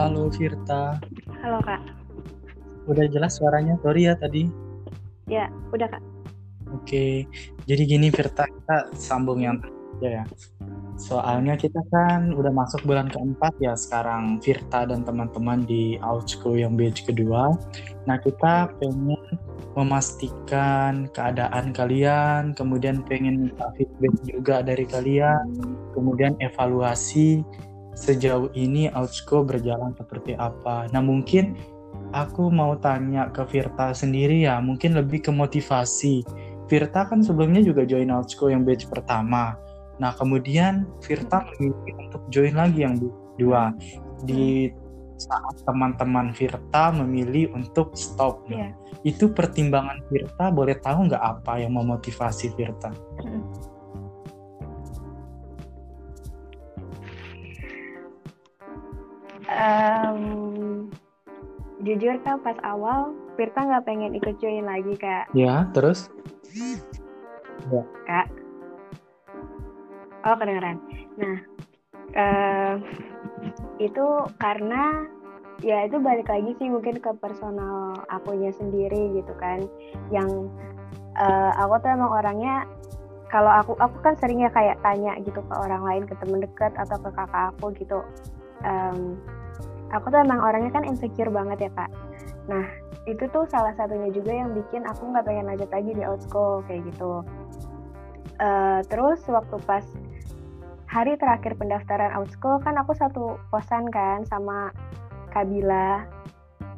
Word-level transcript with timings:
Halo 0.00 0.32
Firta. 0.32 0.96
Halo 1.44 1.60
kak. 1.60 1.76
Udah 2.88 3.04
jelas 3.12 3.36
suaranya? 3.36 3.76
Sorry 3.84 4.08
ya 4.08 4.16
tadi. 4.16 4.48
Ya, 5.28 5.52
udah 5.76 5.92
kak. 5.92 6.00
Oke, 6.72 7.28
jadi 7.68 7.82
gini 7.84 8.08
Firta, 8.08 8.48
kita 8.48 8.96
sambung 8.96 9.44
yang 9.44 9.60
ya. 10.00 10.24
Soalnya 10.96 11.52
kita 11.60 11.84
kan 11.92 12.32
udah 12.32 12.48
masuk 12.48 12.80
bulan 12.88 13.12
keempat 13.12 13.52
ya 13.60 13.76
sekarang 13.76 14.40
Firta 14.40 14.88
dan 14.88 15.04
teman-teman 15.04 15.68
di 15.68 16.00
Outsco 16.00 16.56
yang 16.56 16.80
batch 16.80 17.04
kedua. 17.04 17.52
Nah 18.08 18.16
kita 18.24 18.72
pengen 18.80 19.20
memastikan 19.76 21.12
keadaan 21.12 21.76
kalian, 21.76 22.56
kemudian 22.56 23.04
pengen 23.04 23.52
minta 23.52 23.68
feedback 23.76 24.16
juga 24.24 24.64
dari 24.64 24.88
kalian, 24.88 25.44
kemudian 25.92 26.40
evaluasi 26.40 27.44
sejauh 27.94 28.50
ini 28.54 28.88
Outsco 28.92 29.42
berjalan 29.42 29.92
seperti 29.96 30.34
apa. 30.38 30.88
Nah 30.94 31.02
mungkin 31.02 31.58
aku 32.14 32.50
mau 32.50 32.78
tanya 32.78 33.30
ke 33.30 33.42
Virta 33.46 33.94
sendiri 33.94 34.46
ya, 34.46 34.58
mungkin 34.62 34.96
lebih 34.96 35.26
ke 35.26 35.30
motivasi. 35.34 36.22
Virta 36.70 37.06
kan 37.10 37.20
sebelumnya 37.20 37.60
juga 37.66 37.82
join 37.82 38.10
Outsco 38.14 38.46
yang 38.46 38.62
batch 38.62 38.86
pertama. 38.86 39.58
Nah 39.98 40.14
kemudian 40.14 40.86
Virta 41.02 41.44
memilih 41.58 41.94
untuk 42.08 42.22
join 42.30 42.54
lagi 42.54 42.86
yang 42.86 42.96
dua. 43.36 43.74
Di 44.22 44.70
saat 45.20 45.60
teman-teman 45.68 46.32
Virta 46.32 46.88
memilih 46.96 47.52
untuk 47.52 47.92
stop. 47.92 48.48
Yeah. 48.48 48.72
Itu 49.04 49.36
pertimbangan 49.36 50.00
Virta 50.08 50.48
boleh 50.48 50.80
tahu 50.80 51.12
nggak 51.12 51.20
apa 51.20 51.60
yang 51.60 51.76
memotivasi 51.76 52.56
Virta? 52.56 52.88
Um, 59.60 60.88
jujur 61.84 62.16
kan 62.24 62.40
pas 62.40 62.56
awal 62.64 63.12
Virta 63.36 63.60
nggak 63.60 63.84
pengen 63.84 64.16
ikut 64.16 64.40
join 64.40 64.64
lagi 64.64 64.96
kak. 64.96 65.28
Ya 65.36 65.68
terus? 65.76 66.08
Ya. 67.68 67.84
Kak. 68.08 68.26
Oh 70.24 70.36
kedengeran. 70.36 70.80
Nah 71.20 71.36
uh, 72.16 72.74
itu 73.80 74.06
karena 74.40 75.08
ya 75.60 75.84
itu 75.84 76.00
balik 76.00 76.28
lagi 76.28 76.56
sih 76.56 76.68
mungkin 76.72 76.96
ke 77.00 77.12
personal 77.20 78.00
akunya 78.08 78.48
sendiri 78.56 79.12
gitu 79.12 79.32
kan 79.36 79.68
yang 80.08 80.48
uh, 81.20 81.52
aku 81.60 81.80
tuh 81.84 81.92
emang 81.92 82.12
orangnya 82.12 82.64
kalau 83.28 83.52
aku 83.52 83.76
aku 83.78 83.96
kan 84.02 84.16
seringnya 84.16 84.48
kayak 84.50 84.80
tanya 84.80 85.14
gitu 85.20 85.38
ke 85.38 85.54
orang 85.54 85.84
lain 85.84 86.02
ke 86.08 86.14
temen 86.18 86.40
deket 86.42 86.72
atau 86.80 86.96
ke 86.98 87.10
kakak 87.12 87.52
aku 87.54 87.66
gitu 87.76 87.98
um, 88.64 89.20
aku 89.94 90.10
tuh 90.10 90.20
emang 90.22 90.40
orangnya 90.42 90.72
kan 90.74 90.84
insecure 90.86 91.30
banget 91.30 91.68
ya 91.68 91.70
kak 91.74 91.90
nah 92.48 92.66
itu 93.08 93.24
tuh 93.32 93.48
salah 93.48 93.72
satunya 93.74 94.12
juga 94.12 94.32
yang 94.34 94.52
bikin 94.52 94.84
aku 94.86 95.10
nggak 95.10 95.24
pengen 95.24 95.48
lanjut 95.48 95.70
lagi 95.72 95.90
di 95.96 96.02
outschool 96.04 96.62
kayak 96.68 96.84
gitu 96.90 97.24
uh, 98.40 98.80
terus 98.86 99.20
waktu 99.28 99.56
pas 99.64 99.84
hari 100.90 101.14
terakhir 101.14 101.54
pendaftaran 101.54 102.10
outschool 102.18 102.58
kan 102.66 102.74
aku 102.74 102.92
satu 102.98 103.38
kosan 103.54 103.86
kan 103.94 104.26
sama 104.26 104.74
Kabila. 105.30 106.02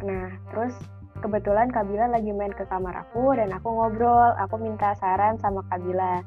Nah, 0.05 0.29
terus 0.53 0.77
kebetulan 1.25 1.73
Kabila 1.73 2.13
lagi 2.13 2.29
main 2.37 2.53
ke 2.53 2.69
kamar 2.69 2.93
aku 3.09 3.33
dan 3.33 3.49
aku 3.57 3.73
ngobrol, 3.73 4.37
aku 4.37 4.61
minta 4.61 4.93
saran 5.01 5.41
sama 5.41 5.65
Kabila. 5.73 6.21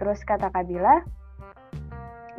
Terus 0.00 0.24
kata 0.24 0.48
Kabila, 0.48 1.04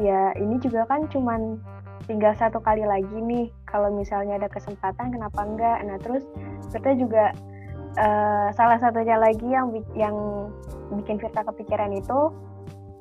ya 0.01 0.33
ini 0.41 0.57
juga 0.57 0.89
kan 0.89 1.05
cuman 1.13 1.61
tinggal 2.05 2.33
satu 2.37 2.61
kali 2.61 2.85
lagi 2.85 3.17
nih. 3.17 3.49
Kalau 3.69 3.91
misalnya 3.93 4.39
ada 4.39 4.49
kesempatan, 4.49 5.13
kenapa 5.13 5.41
enggak? 5.43 5.77
Nah, 5.85 5.97
terus 6.01 6.23
kita 6.71 6.93
juga 6.97 7.33
uh, 7.99 8.49
salah 8.53 8.77
satunya 8.81 9.17
lagi 9.17 9.45
yang 9.45 9.73
yang 9.97 10.15
bikin 10.93 11.17
Firta 11.17 11.41
kepikiran 11.45 11.91
itu 11.93 12.19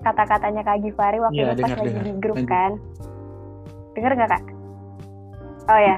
kata-katanya 0.04 0.60
Kak 0.64 0.84
Givari 0.84 1.18
waktu 1.20 1.40
ya, 1.40 1.52
itu 1.56 1.64
pas 1.64 1.76
lagi 1.80 1.98
di 2.00 2.12
grup 2.20 2.36
Lanjut. 2.36 2.50
kan. 2.50 2.72
Dengar 3.94 4.12
nggak 4.18 4.30
kak? 4.34 4.44
Oh 5.64 5.80
ya, 5.80 5.96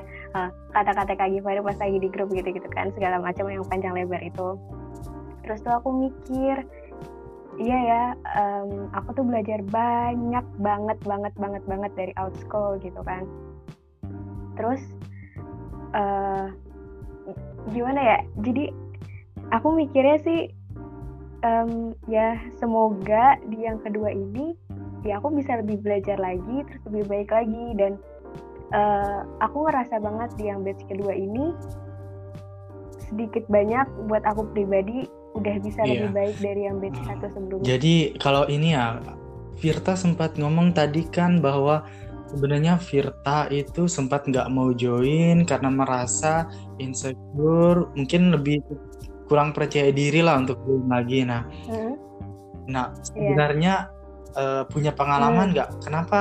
kata-kata 0.70 1.16
Kak 1.16 1.32
Givari 1.32 1.64
pas 1.64 1.75
lagi 1.80 1.98
di 1.98 2.09
grup 2.12 2.28
gitu-gitu 2.30 2.69
kan, 2.70 2.92
segala 2.92 3.19
macam 3.19 3.48
yang 3.50 3.64
panjang 3.66 3.97
lebar 3.97 4.22
itu. 4.22 4.54
Terus 5.42 5.59
tuh 5.64 5.75
aku 5.75 5.91
mikir, 5.91 6.62
iya 7.56 7.78
ya, 7.82 8.02
um, 8.36 8.92
aku 8.92 9.20
tuh 9.20 9.24
belajar 9.24 9.60
banyak 9.68 10.46
banget 10.60 10.98
banget 11.04 11.34
banget 11.36 11.62
banget 11.64 11.92
dari 11.96 12.12
outschool 12.20 12.76
gitu 12.80 13.00
kan. 13.04 13.24
Terus 14.56 14.82
uh, 15.96 16.52
gimana 17.72 18.00
ya? 18.00 18.18
Jadi 18.40 18.72
aku 19.52 19.72
mikirnya 19.74 20.18
sih 20.22 20.40
um, 21.46 21.94
ya 22.10 22.38
semoga 22.58 23.38
di 23.46 23.66
yang 23.66 23.78
kedua 23.82 24.10
ini 24.10 24.56
ya 25.06 25.22
aku 25.22 25.30
bisa 25.34 25.62
lebih 25.62 25.78
belajar 25.86 26.18
lagi 26.18 26.66
terus 26.66 26.82
lebih 26.90 27.04
baik 27.06 27.30
lagi 27.30 27.66
dan 27.78 27.92
uh, 28.74 29.22
aku 29.38 29.68
ngerasa 29.68 30.02
banget 30.02 30.30
di 30.34 30.44
yang 30.50 30.66
batch 30.66 30.82
kedua 30.90 31.14
ini 31.14 31.54
sedikit 33.06 33.46
banyak 33.46 33.86
buat 34.10 34.26
aku 34.26 34.50
pribadi 34.50 35.06
udah 35.36 35.56
bisa 35.60 35.80
iya. 35.84 36.08
lebih 36.08 36.10
baik 36.16 36.36
dari 36.41 36.60
yang 36.64 36.76
batch 36.80 37.00
satu 37.04 37.26
sebelumnya. 37.32 37.66
Jadi 37.66 37.94
kalau 38.16 38.44
ini 38.48 38.72
ya 38.72 39.00
Virta 39.56 39.97
sempat 39.97 40.36
ngomong 40.36 40.76
tadi 40.76 41.04
kan 41.08 41.41
bahwa 41.41 41.84
sebenarnya 42.28 42.76
Virta 42.76 43.48
itu 43.48 43.88
sempat 43.88 44.28
nggak 44.28 44.48
mau 44.52 44.72
join 44.72 45.48
karena 45.48 45.70
merasa 45.72 46.48
insecure, 46.76 47.88
mungkin 47.97 48.36
lebih 48.36 48.60
kurang 49.26 49.50
percaya 49.50 49.91
diri 49.91 50.22
lah 50.22 50.38
untuk 50.41 50.62
belum 50.62 50.86
lagi 50.86 51.26
nah 51.26 51.42
hmm. 51.66 51.94
nah 52.70 52.94
iya. 52.94 53.03
sebenarnya 53.03 53.74
yeah. 54.34 54.62
uh, 54.62 54.62
punya 54.70 54.94
pengalaman 54.94 55.50
hmm. 55.50 55.54
nggak 55.54 55.68
hmm. 55.70 55.80
kenapa 55.82 56.18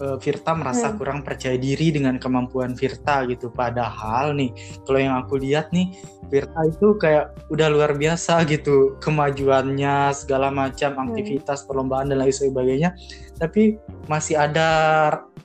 uh, 0.00 0.16
Virta 0.18 0.54
merasa 0.54 0.90
hmm. 0.90 0.96
kurang 0.96 1.20
percaya 1.26 1.58
diri 1.58 1.94
dengan 1.94 2.16
kemampuan 2.16 2.74
Virta 2.74 3.26
gitu. 3.26 3.50
Padahal 3.52 4.34
nih 4.34 4.50
kalau 4.86 4.98
yang 4.98 5.14
aku 5.18 5.38
lihat 5.38 5.70
nih 5.70 5.92
Virta 6.28 6.60
itu 6.66 6.96
kayak 6.98 7.34
udah 7.52 7.68
luar 7.70 7.94
biasa 7.94 8.42
gitu. 8.46 8.98
Kemajuannya 9.02 10.14
segala 10.14 10.48
macam 10.50 10.96
hmm. 10.96 11.02
aktivitas 11.10 11.66
perlombaan 11.66 12.10
dan 12.10 12.22
lain 12.22 12.34
sebagainya. 12.34 12.94
Tapi 13.38 13.78
masih 14.10 14.38
ada 14.38 14.68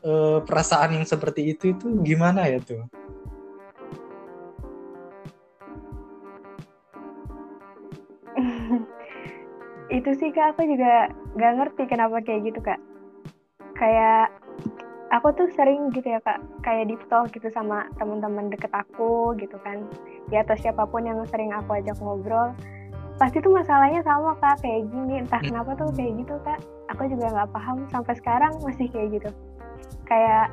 uh, 0.06 0.40
perasaan 0.44 0.98
yang 0.98 1.06
seperti 1.08 1.56
itu 1.56 1.74
itu 1.74 1.88
gimana 2.04 2.48
ya 2.48 2.60
tuh? 2.62 2.84
Itu 9.98 10.10
sih 10.18 10.34
kak 10.34 10.58
aku 10.58 10.66
juga 10.66 11.14
gak 11.38 11.54
ngerti 11.60 11.84
kenapa 11.86 12.18
kayak 12.26 12.50
gitu 12.50 12.60
kak. 12.66 12.80
Kayak 13.78 14.34
aku 15.14 15.30
tuh 15.38 15.48
sering 15.54 15.94
gitu 15.94 16.10
ya 16.10 16.20
kak. 16.26 16.42
Kayak 16.66 16.90
deep 16.90 17.04
talk 17.08 17.30
gitu 17.30 17.48
sama 17.54 17.86
teman-teman 18.02 18.50
deket 18.50 18.74
aku 18.74 19.38
gitu 19.38 19.56
kan. 19.62 19.86
Ya 20.34 20.42
atau 20.42 20.58
siapa 20.58 20.90
pun 20.90 21.06
yang 21.06 21.22
sering 21.30 21.54
aku 21.54 21.78
ajak 21.78 21.96
ngobrol 22.02 22.52
pasti 23.22 23.38
tuh 23.46 23.54
masalahnya 23.54 24.02
sama 24.02 24.34
kak. 24.42 24.66
Kayak 24.66 24.90
gini 24.90 25.22
entah 25.22 25.38
hmm. 25.38 25.54
kenapa 25.54 25.72
tuh 25.78 25.94
kayak 25.94 26.14
gitu 26.26 26.36
kak. 26.42 26.60
Aku 26.98 27.06
juga 27.06 27.30
nggak 27.30 27.52
paham 27.54 27.86
sampai 27.94 28.14
sekarang 28.18 28.54
masih 28.66 28.90
kayak 28.90 29.22
gitu. 29.22 29.30
Kayak 30.10 30.50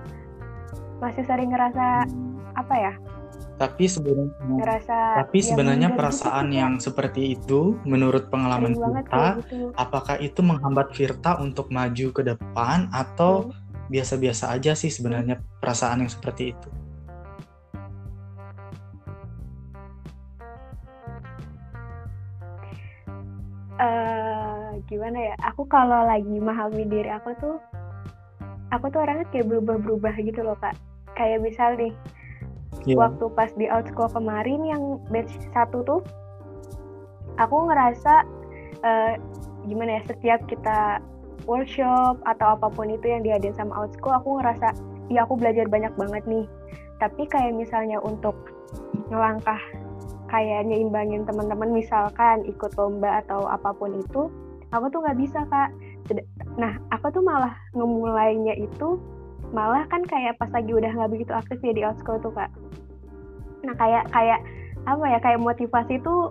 masih 1.00 1.24
sering 1.24 1.48
ngerasa 1.48 2.04
apa 2.52 2.76
ya? 2.76 2.94
Tapi 3.60 3.84
sebenarnya 3.84 4.32
Ngerasa 4.40 4.98
tapi 5.20 5.38
sebenarnya 5.44 5.88
perasaan 5.92 6.48
gitu, 6.48 6.56
yang 6.64 6.72
seperti 6.80 7.36
itu 7.36 7.76
menurut 7.84 8.32
pengalaman 8.32 8.72
Virta, 8.72 9.36
gitu. 9.36 9.68
apakah 9.76 10.16
itu 10.16 10.40
menghambat 10.40 10.96
Virta 10.96 11.36
untuk 11.44 11.68
maju 11.68 12.06
ke 12.08 12.22
depan 12.24 12.88
atau 12.88 13.52
hmm. 13.52 13.59
Biasa-biasa 13.90 14.54
aja 14.54 14.78
sih 14.78 14.88
sebenarnya 14.88 15.42
perasaan 15.58 16.06
yang 16.06 16.12
seperti 16.12 16.54
itu? 16.54 16.68
Uh, 23.80 24.78
gimana 24.86 25.32
ya? 25.32 25.34
Aku 25.50 25.66
kalau 25.66 26.06
lagi 26.06 26.30
memahami 26.30 26.86
diri 26.86 27.10
aku 27.10 27.34
tuh, 27.42 27.56
aku 28.70 28.86
tuh 28.94 29.02
orangnya 29.02 29.26
kayak 29.34 29.50
berubah-berubah 29.50 30.14
gitu 30.22 30.46
loh 30.46 30.54
kak. 30.62 30.78
Kayak 31.18 31.42
misal 31.42 31.74
nih, 31.74 31.92
yeah. 32.86 32.96
waktu 32.96 33.24
pas 33.34 33.50
di 33.58 33.66
outschool 33.66 34.08
kemarin 34.12 34.62
yang 34.64 34.82
batch 35.10 35.32
satu 35.52 35.82
tuh 35.82 36.00
aku 37.40 37.56
ngerasa 37.68 38.14
uh, 38.84 39.12
gimana 39.68 40.00
ya 40.00 40.02
setiap 40.08 40.40
kita 40.48 41.00
workshop 41.50 42.22
atau 42.22 42.54
apa 42.54 42.70
pun 42.70 42.86
itu 42.86 43.10
yang 43.10 43.26
diadain 43.26 43.54
sama 43.58 43.82
outschool 43.82 44.14
aku 44.14 44.38
ngerasa 44.38 44.70
ya 45.10 45.26
aku 45.26 45.34
belajar 45.34 45.66
banyak 45.66 45.90
banget 45.98 46.22
nih. 46.30 46.46
Tapi 47.02 47.26
kayak 47.26 47.58
misalnya 47.58 47.98
untuk 47.98 48.38
ngelangkah 49.10 49.58
kayak 50.30 50.70
nyimbangin 50.70 51.26
teman-teman 51.26 51.74
misalkan 51.74 52.46
ikut 52.46 52.70
lomba 52.78 53.26
atau 53.26 53.50
apa 53.50 53.74
pun 53.74 53.98
itu 53.98 54.30
aku 54.70 54.86
tuh 54.94 55.02
nggak 55.02 55.18
bisa 55.18 55.42
kak. 55.50 55.74
Nah 56.54 56.78
aku 56.94 57.10
tuh 57.10 57.22
malah 57.26 57.50
ngemulainya 57.74 58.54
itu 58.54 59.02
malah 59.50 59.82
kan 59.90 60.06
kayak 60.06 60.38
pas 60.38 60.46
lagi 60.54 60.70
udah 60.70 60.86
nggak 60.94 61.10
begitu 61.10 61.34
aktif 61.34 61.58
ya 61.58 61.74
di 61.74 61.82
Outsko 61.82 62.22
tuh 62.22 62.30
kak. 62.30 62.50
Nah 63.66 63.74
kayak 63.74 64.06
kayak 64.14 64.38
apa 64.86 65.04
ya 65.10 65.18
kayak 65.18 65.42
motivasi 65.42 65.98
tuh 66.06 66.30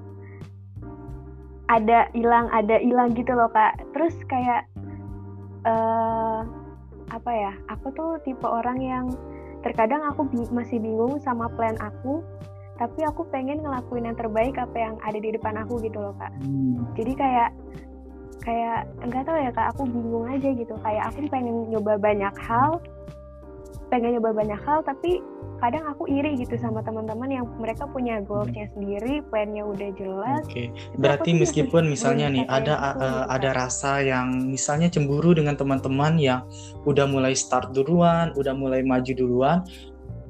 ada 1.69 2.09
hilang 2.17 2.47
ada 2.55 2.79
hilang 2.79 3.11
gitu 3.13 3.35
loh 3.35 3.51
kak. 3.51 3.75
Terus 3.91 4.15
kayak 4.31 4.68
uh, 5.65 6.41
apa 7.09 7.31
ya 7.33 7.53
aku 7.67 7.89
tuh 7.97 8.21
tipe 8.21 8.45
orang 8.45 8.79
yang 8.79 9.05
terkadang 9.65 9.99
aku 10.07 10.23
bi 10.29 10.45
masih 10.53 10.79
bingung 10.79 11.19
sama 11.19 11.51
plan 11.57 11.75
aku 11.81 12.23
tapi 12.79 13.03
aku 13.03 13.27
pengen 13.27 13.59
ngelakuin 13.59 14.07
yang 14.07 14.15
terbaik 14.15 14.55
apa 14.55 14.77
yang 14.79 14.95
ada 15.03 15.19
di 15.19 15.35
depan 15.35 15.59
aku 15.59 15.83
gitu 15.83 15.99
loh 15.99 16.15
kak 16.15 16.31
hmm. 16.39 16.95
jadi 16.95 17.11
kayak 17.17 17.49
kayak 18.39 18.87
enggak 19.03 19.27
tahu 19.27 19.35
ya 19.35 19.51
kak 19.51 19.67
aku 19.75 19.83
bingung 19.83 20.25
aja 20.31 20.49
gitu 20.55 20.73
kayak 20.79 21.03
aku 21.11 21.27
pengen 21.27 21.67
nyoba 21.67 21.99
banyak 21.99 22.31
hal 22.39 22.79
pengen 23.89 24.17
nyoba 24.17 24.31
banyak 24.37 24.61
hal 24.63 24.85
tapi 24.85 25.21
kadang 25.59 25.83
aku 25.91 26.07
iri 26.07 26.39
gitu 26.39 26.55
sama 26.55 26.79
teman-teman 26.79 27.27
yang 27.27 27.45
mereka 27.59 27.83
punya 27.91 28.23
goalsnya 28.23 28.71
sendiri, 28.71 29.19
plannya 29.27 29.67
udah 29.67 29.89
jelas. 29.99 30.43
Oke, 30.47 30.71
okay. 30.71 30.95
berarti 30.95 31.35
meskipun 31.35 31.91
misalnya 31.91 32.31
nih 32.31 32.47
ada 32.47 32.95
uh, 32.95 33.23
ada 33.27 33.51
rasa 33.51 33.99
yang 33.99 34.47
misalnya 34.47 34.87
cemburu 34.87 35.35
dengan 35.35 35.59
teman-teman 35.59 36.15
yang 36.15 36.47
udah 36.87 37.05
mulai 37.11 37.35
start 37.35 37.75
duluan, 37.75 38.31
udah 38.39 38.55
mulai 38.55 38.81
maju 38.87 39.11
duluan, 39.11 39.59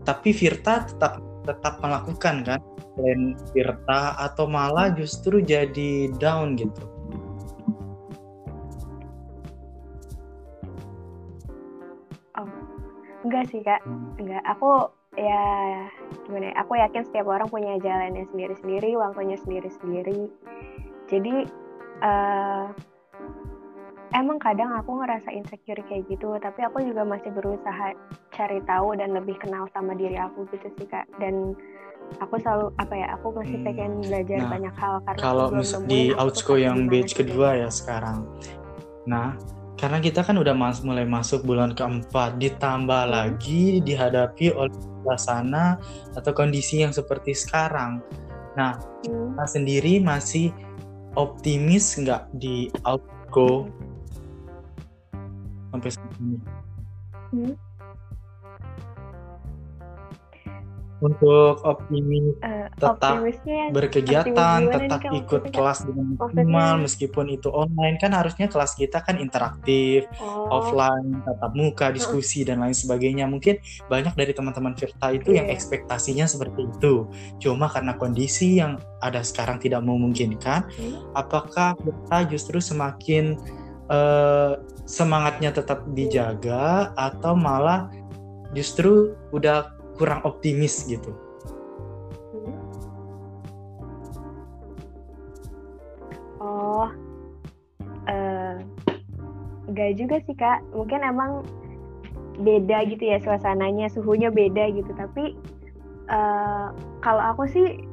tapi 0.02 0.34
Virta 0.34 0.90
tetap 0.90 1.22
tetap 1.46 1.78
melakukan 1.82 2.36
kan 2.46 2.60
plan 2.98 3.38
Virta 3.54 4.18
atau 4.18 4.50
malah 4.50 4.92
justru 4.98 5.46
jadi 5.46 6.10
down 6.18 6.58
gitu. 6.58 6.99
Enggak 13.30 13.46
sih 13.54 13.62
kak, 13.62 13.86
enggak. 14.18 14.42
Aku 14.58 14.90
ya 15.14 15.46
gimana 16.26 16.50
ya 16.50 16.56
aku 16.66 16.74
yakin 16.81 17.06
setiap 17.06 17.30
orang 17.30 17.50
punya 17.50 17.78
jalannya 17.78 18.26
sendiri-sendiri 18.34 18.98
waktunya 18.98 19.38
sendiri-sendiri. 19.38 20.34
Jadi 21.06 21.46
uh, 22.02 22.66
emang 24.18 24.42
kadang 24.42 24.74
aku 24.74 24.98
ngerasa 24.98 25.30
insecure 25.30 25.86
kayak 25.86 26.10
gitu 26.10 26.34
tapi 26.42 26.66
aku 26.66 26.81
juga 26.81 27.06
masih 27.06 27.30
berusaha 27.30 27.94
cari 28.34 28.60
tahu 28.66 28.98
dan 28.98 29.14
lebih 29.14 29.38
kenal 29.38 29.70
sama 29.70 29.94
diri 29.94 30.18
aku 30.18 30.50
gitu 30.50 30.74
sih 30.81 30.90
kak. 30.90 31.06
Dan 31.22 31.54
aku 32.18 32.42
selalu 32.42 32.74
apa 32.81 32.94
ya 32.98 33.08
aku 33.14 33.28
masih 33.38 33.58
hmm. 33.62 33.66
pengen 33.70 33.92
belajar 34.02 34.40
nah, 34.42 34.50
banyak 34.58 34.76
hal 34.81 34.96
karena 35.06 35.22
kalau 35.22 35.48
di 35.86 36.02
Outsco 36.18 36.58
yang 36.58 36.90
batch 36.90 37.14
kedua 37.14 37.62
ya 37.62 37.70
sekarang. 37.70 38.26
Nah 39.06 39.38
karena 39.80 40.04
kita 40.04 40.28
kan 40.28 40.36
udah 40.36 40.52
mas 40.52 40.84
mulai 40.84 41.08
masuk 41.08 41.48
bulan 41.48 41.72
keempat 41.72 42.36
ditambah 42.36 43.04
hmm. 43.08 43.12
lagi 43.16 43.80
dihadapi 43.80 44.52
oleh 44.52 44.76
suasana 45.08 45.80
atau 46.20 46.36
kondisi 46.36 46.84
yang 46.84 46.92
seperti 46.92 47.31
sekarang 47.31 48.04
nah 48.60 48.76
hmm. 49.08 49.40
kita 49.40 49.46
sendiri 49.48 50.04
masih 50.04 50.52
optimis 51.16 51.96
nggak 51.96 52.28
di 52.36 52.68
outgo 52.84 53.72
sampai 55.72 55.90
saat 55.96 56.14
ini 56.20 56.38
hmm? 57.31 57.69
Untuk 61.00 61.63
optimis 61.63 62.36
uh, 62.44 62.68
tetap 62.75 63.24
berkegiatan, 63.72 64.60
tetap 64.68 65.01
ikut 65.16 65.44
kelas 65.51 65.88
dengan 65.88 66.19
maksimal 66.19 66.75
meskipun 66.84 67.25
itu 67.31 67.48
online 67.48 67.96
kan 67.96 68.12
harusnya 68.12 68.51
kelas 68.51 68.75
kita 68.75 69.00
kan 69.00 69.16
interaktif, 69.16 70.06
oh. 70.19 70.51
offline, 70.51 71.24
tatap 71.24 71.51
muka, 71.56 71.88
diskusi 71.96 72.44
dan 72.44 72.60
lain 72.60 72.75
sebagainya. 72.75 73.31
Mungkin 73.31 73.63
banyak 73.88 74.13
dari 74.19 74.36
teman-teman 74.36 74.75
Virta 74.75 75.16
itu 75.16 75.31
yeah. 75.31 75.44
yang 75.44 75.48
iya. 75.48 75.56
ekspektasinya 75.56 76.25
seperti 76.28 76.68
itu. 76.68 77.07
Cuma 77.40 77.72
karena 77.72 77.95
kondisi 77.95 78.60
yang 78.60 78.75
ada 79.00 79.24
sekarang 79.24 79.63
tidak 79.63 79.80
memungkinkan, 79.80 80.68
hmm. 80.68 81.16
apakah 81.16 81.80
Virta 81.80 82.28
justru 82.28 82.60
semakin 82.60 83.40
uh, 83.88 84.60
semangatnya 84.84 85.56
tetap 85.56 85.88
dijaga 85.95 86.92
atau 87.00 87.38
malah 87.40 87.88
justru 88.52 89.13
udah 89.30 89.79
kurang 90.00 90.24
optimis 90.24 90.88
gitu. 90.88 91.12
Oh, 96.40 96.88
uh, 98.07 98.56
juga 99.92 100.24
sih 100.24 100.36
kak. 100.40 100.63
Mungkin 100.72 101.04
emang 101.04 101.44
beda 102.40 102.88
gitu 102.88 103.04
ya 103.04 103.19
suasananya, 103.19 103.92
suhunya 103.92 104.31
beda 104.31 104.72
gitu. 104.72 104.96
Tapi 104.96 105.36
uh, 106.07 106.72
kalau 107.04 107.24
aku 107.36 107.44
sih 107.52 107.84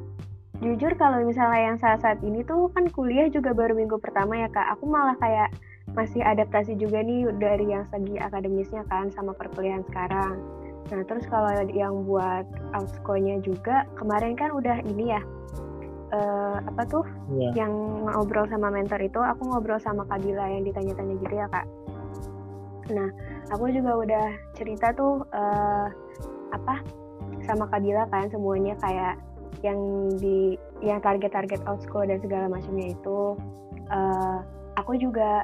jujur 0.63 0.95
kalau 0.97 1.21
misalnya 1.21 1.75
yang 1.75 1.77
saat-saat 1.77 2.23
ini 2.25 2.41
tuh 2.47 2.71
kan 2.73 2.89
kuliah 2.89 3.29
juga 3.29 3.53
baru 3.53 3.75
minggu 3.75 3.99
pertama 3.99 4.39
ya 4.39 4.47
kak. 4.47 4.79
Aku 4.79 4.87
malah 4.87 5.19
kayak 5.19 5.51
masih 5.91 6.23
adaptasi 6.23 6.75
juga 6.79 7.03
nih 7.03 7.31
dari 7.35 7.71
yang 7.71 7.83
segi 7.91 8.15
akademisnya 8.19 8.87
kan 8.87 9.11
sama 9.11 9.35
perkuliahan 9.35 9.83
sekarang. 9.91 10.39
Nah, 10.87 11.01
terus 11.03 11.27
kalau 11.27 11.51
yang 11.71 12.07
buat 12.07 12.47
Ausko-nya 12.75 13.43
juga 13.43 13.83
kemarin 13.99 14.39
kan 14.39 14.55
udah 14.55 14.79
ini 14.87 15.15
ya. 15.15 15.21
Uh, 16.07 16.63
apa 16.63 16.87
tuh 16.87 17.03
yeah. 17.35 17.51
yang 17.51 17.75
ngobrol 18.07 18.47
sama 18.47 18.71
mentor 18.71 18.95
itu 19.03 19.19
aku 19.19 19.43
ngobrol 19.43 19.75
sama 19.75 20.07
Kabila 20.07 20.47
yang 20.47 20.63
ditanya-tanya 20.63 21.19
gitu 21.19 21.35
ya 21.35 21.51
kak. 21.51 21.67
Nah 22.95 23.11
aku 23.51 23.67
juga 23.75 23.91
udah 23.99 24.27
cerita 24.55 24.95
tuh 24.95 25.27
uh, 25.35 25.91
apa 26.55 26.79
sama 27.43 27.67
Kabila 27.67 28.07
kan 28.07 28.31
semuanya 28.31 28.79
kayak 28.79 29.19
yang 29.65 29.79
di 30.15 30.55
yang 30.79 31.03
target-target 31.03 31.59
Ausko 31.65 32.05
dan 32.05 32.23
segala 32.23 32.47
macamnya 32.47 32.93
itu 32.93 33.35
uh, 33.89 34.39
aku 34.77 34.95
juga 34.95 35.41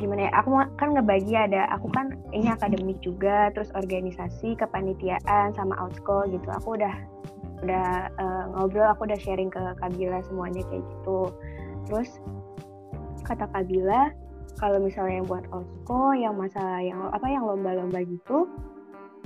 gimana 0.00 0.28
ya 0.28 0.32
aku 0.40 0.56
kan 0.80 0.88
ngebagi 0.96 1.36
ada 1.36 1.68
aku 1.68 1.92
kan 1.92 2.16
ini 2.32 2.48
akademik 2.48 2.96
juga 3.04 3.52
terus 3.52 3.68
organisasi 3.76 4.56
kepanitiaan 4.56 5.52
sama 5.52 5.76
outsko 5.76 6.24
gitu 6.32 6.48
aku 6.48 6.80
udah 6.80 6.94
udah 7.62 8.08
uh, 8.16 8.44
ngobrol 8.56 8.88
aku 8.88 9.04
udah 9.04 9.20
sharing 9.20 9.52
ke 9.52 9.60
Kabila 9.78 10.24
semuanya 10.24 10.64
kayak 10.72 10.80
gitu 10.80 11.28
terus 11.86 12.08
kata 13.22 13.44
Kabila 13.52 14.10
kalau 14.56 14.80
misalnya 14.80 15.20
yang 15.20 15.28
buat 15.28 15.44
outsko 15.52 16.16
yang 16.16 16.34
masalah 16.40 16.80
yang 16.80 17.00
apa 17.12 17.26
yang 17.28 17.44
lomba-lomba 17.44 18.00
gitu 18.08 18.48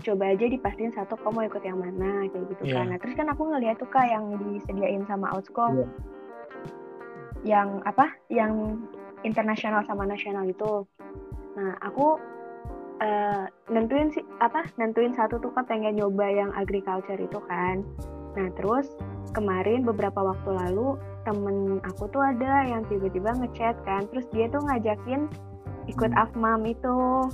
coba 0.04 0.36
aja 0.36 0.44
dipastiin 0.50 0.92
satu 0.92 1.16
kok 1.16 1.32
mau 1.32 1.46
ikut 1.46 1.62
yang 1.64 1.80
mana 1.80 2.28
kayak 2.28 2.44
gitu 2.52 2.62
yeah. 2.68 2.82
kan 2.82 2.92
nah, 2.92 2.98
terus 3.00 3.14
kan 3.16 3.26
aku 3.32 3.48
ngeliat 3.48 3.80
tuh 3.80 3.88
kak 3.88 4.04
yang 4.04 4.28
disediain 4.36 5.02
sama 5.08 5.32
outsko 5.32 5.72
yeah. 5.72 5.88
yang 7.56 7.68
apa 7.88 8.12
yang 8.28 8.82
internasional 9.24 9.84
sama 9.86 10.04
nasional 10.04 10.44
itu 10.44 10.84
nah 11.56 11.72
aku 11.80 12.20
uh, 13.00 13.44
nentuin 13.68 14.08
sih 14.12 14.24
apa 14.40 14.68
nentuin 14.80 15.12
satu 15.12 15.40
tuh 15.40 15.52
kan 15.52 15.66
pengen 15.68 16.00
nyoba 16.00 16.26
yang 16.28 16.50
agriculture 16.56 17.18
itu 17.18 17.38
kan. 17.48 17.84
Nah 18.36 18.48
terus 18.56 18.88
kemarin 19.32 19.84
beberapa 19.84 20.20
waktu 20.20 20.50
lalu 20.52 20.96
temen 21.26 21.82
aku 21.82 22.06
tuh 22.12 22.22
ada 22.22 22.64
yang 22.64 22.86
tiba-tiba 22.86 23.34
ngechat 23.36 23.76
kan. 23.84 24.08
Terus 24.12 24.26
dia 24.32 24.46
tuh 24.48 24.62
ngajakin 24.64 25.28
ikut 25.90 26.12
afmam 26.16 26.64
itu. 26.64 27.28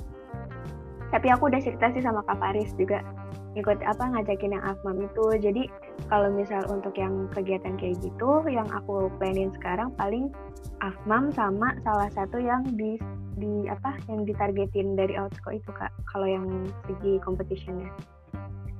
Tapi 1.13 1.27
aku 1.29 1.45
udah 1.45 1.61
cerita 1.61 1.93
sih 1.93 2.01
sama 2.01 2.25
Kak 2.25 2.41
Faris 2.41 2.73
juga 2.73 3.05
ikut 3.53 3.79
apa 3.85 4.03
ngajakin 4.13 4.57
yang 4.57 4.63
afmam 4.65 5.05
itu. 5.05 5.25
Jadi 5.37 5.63
kalau 6.09 6.33
misal 6.33 6.61
untuk 6.69 6.97
yang 6.97 7.29
kegiatan 7.33 7.77
kayak 7.77 8.01
gitu 8.01 8.41
yang 8.49 8.65
aku 8.73 9.09
planin 9.21 9.53
sekarang 9.53 9.93
paling 9.93 10.33
afmam 10.81 11.29
sama 11.33 11.77
salah 11.85 12.09
satu 12.13 12.41
yang 12.41 12.65
di 12.73 12.97
di 13.37 13.65
apa 13.69 13.97
yang 14.09 14.25
ditargetin 14.25 14.97
dari 14.97 15.17
outsko 15.17 15.53
itu 15.53 15.69
kak. 15.73 15.93
Kalau 16.09 16.25
yang 16.25 16.45
segi 16.89 17.21
competitionnya. 17.21 17.89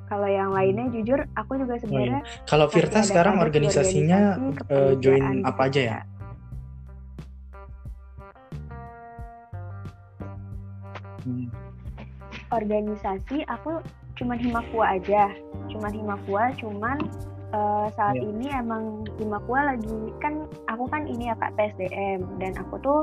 Kalau 0.10 0.30
yang 0.30 0.54
lainnya 0.54 0.94
jujur 0.94 1.26
aku 1.34 1.58
juga 1.58 1.80
sebenarnya 1.80 2.22
oh, 2.22 2.28
iya. 2.28 2.46
kalau 2.46 2.68
Virta 2.70 3.02
sekarang 3.02 3.42
organisasinya 3.42 4.38
organisasi, 4.38 4.70
uh, 4.70 4.94
join 5.02 5.42
apa 5.42 5.62
aja 5.66 5.82
ya? 5.82 6.00
Hmm. 11.24 11.48
Organisasi 12.52 13.48
aku 13.48 13.82
cuman 14.18 14.38
Himakua 14.38 14.86
aja 15.00 15.30
cuman 15.72 15.92
Himakua 15.92 16.44
cuman 16.60 16.98
uh, 17.54 17.88
saat 17.94 18.18
yeah. 18.18 18.30
ini 18.30 18.48
emang 18.54 19.06
Himakua 19.18 19.76
lagi 19.76 19.98
kan 20.22 20.46
aku 20.70 20.86
kan 20.90 21.06
ini 21.10 21.30
ya 21.32 21.36
kak 21.38 21.54
PSDM 21.58 22.26
dan 22.38 22.54
aku 22.58 22.76
tuh 22.82 23.00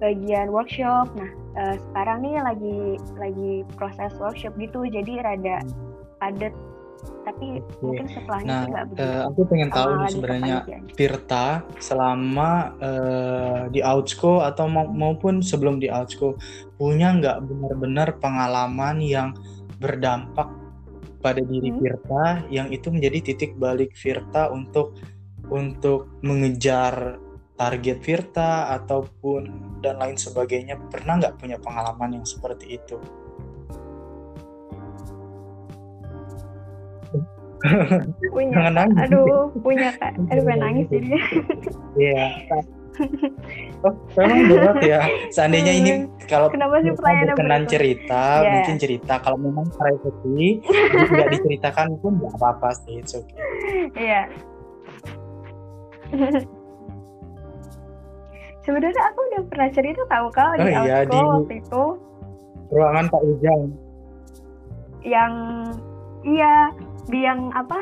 bagian 0.00 0.52
workshop 0.52 1.08
nah 1.16 1.30
uh, 1.58 1.76
sekarang 1.90 2.24
nih 2.24 2.40
lagi 2.40 2.78
lagi 3.20 3.52
proses 3.76 4.12
workshop 4.20 4.52
gitu 4.56 4.84
jadi 4.88 5.24
rada 5.24 5.64
padat 6.20 6.54
tapi 7.24 7.60
Oke. 7.60 7.80
mungkin 7.84 8.06
setelahnya 8.12 8.48
Nah, 8.52 8.64
nggak 8.68 8.84
begitu 8.92 9.04
eh, 9.04 9.22
aku 9.28 9.40
pengen 9.48 9.70
tahu 9.72 9.90
sebenarnya. 10.12 10.56
Tirta 10.92 11.46
selama 11.80 12.50
eh, 12.80 13.60
di 13.72 13.80
Outsco 13.80 14.44
atau 14.44 14.68
mau- 14.68 14.92
maupun 14.92 15.40
sebelum 15.40 15.80
di 15.80 15.88
Outsco 15.88 16.36
punya 16.76 17.16
nggak 17.16 17.44
benar-benar 17.48 18.08
pengalaman 18.20 19.00
yang 19.00 19.32
berdampak 19.80 20.48
pada 21.24 21.40
diri 21.40 21.72
Hmm. 21.72 21.80
Virta 21.80 22.24
yang 22.52 22.68
itu 22.68 22.92
menjadi 22.92 23.32
titik 23.32 23.56
balik 23.56 23.96
Virta 23.96 24.52
untuk 24.52 24.92
untuk 25.48 26.08
mengejar 26.24 27.16
target 27.54 27.98
Virta 28.02 28.74
ataupun 28.76 29.42
dan 29.80 29.96
lain 30.00 30.16
sebagainya 30.18 30.76
pernah 30.90 31.20
nggak 31.20 31.36
punya 31.40 31.56
pengalaman 31.60 32.20
yang 32.20 32.26
seperti 32.26 32.76
itu? 32.76 32.98
punya 38.28 38.52
Jangan 38.52 38.74
Kak. 38.76 38.76
nangis. 38.76 38.98
aduh 39.08 39.48
punya 39.64 39.88
kak 39.96 40.12
aduh 40.28 40.42
pengen 40.44 40.60
nangis 40.60 40.86
jadi 40.92 41.08
Iya. 41.96 42.24
Oh, 43.80 43.92
memang 44.14 44.40
berat 44.48 44.78
ya. 44.80 45.00
Seandainya 45.34 45.72
ini 45.72 45.90
kalau 46.24 46.48
Kenapa 46.48 46.78
sih 46.78 46.94
berkenan 46.94 47.66
cerita, 47.66 48.40
Iya. 48.40 48.50
mungkin 48.54 48.76
cerita. 48.76 49.14
Kalau 49.18 49.36
memang 49.36 49.66
privacy, 49.68 50.62
tidak 51.04 51.28
diceritakan 51.34 51.98
pun 51.98 52.16
nggak 52.16 52.34
apa-apa 52.34 52.70
sih. 52.80 52.98
It's 52.98 53.12
okay. 53.12 53.36
Iya. 53.94 54.22
Sebenarnya 58.60 59.02
aku 59.04 59.20
udah 59.26 59.42
pernah 59.44 59.68
cerita 59.68 60.02
tahu 60.06 60.26
kau 60.30 60.52
di 60.54 60.62
Oh 60.62 60.68
iya, 60.82 61.04
Outsko 61.04 61.12
di- 61.12 61.28
waktu 61.28 61.54
itu 61.60 61.84
Ruangan 62.70 63.06
Pak 63.06 63.22
Ujang. 63.22 63.62
yang 65.04 65.32
iya 66.24 66.72
di 67.04 67.20
yang 67.20 67.52
apa? 67.52 67.76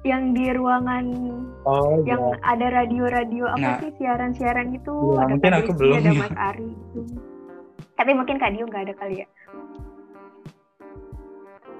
Yang 0.00 0.22
di 0.32 0.46
ruangan 0.50 1.04
Oh 1.62 2.00
yang 2.02 2.22
iya. 2.24 2.36
ada 2.42 2.66
radio-radio 2.72 3.44
apa 3.46 3.60
Nah. 3.60 3.76
sih 3.78 3.92
siaran-siaran 3.96 4.72
itu 4.72 4.88
Iya, 4.90 5.18
ada 5.18 5.28
mungkin 5.30 5.50
Kak 5.50 5.60
aku 5.60 5.70
Desi, 5.70 5.78
belum 5.78 5.94
ada 5.94 6.08
ya. 6.08 6.16
Mas 6.18 6.34
Ari 6.34 6.68
itu. 6.72 7.00
Tapi 7.94 8.10
mungkin 8.14 8.36
Kak 8.36 8.50
Dio 8.50 8.64
nggak 8.64 8.84
ada 8.86 8.94
kali 8.96 9.14
ya. 9.18 9.28